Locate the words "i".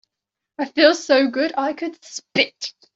0.57-0.65, 1.55-1.73